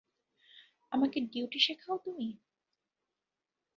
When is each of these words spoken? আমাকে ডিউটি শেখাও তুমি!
আমাকে 0.91 1.17
ডিউটি 1.31 1.59
শেখাও 1.59 1.95
তুমি! 2.05 2.27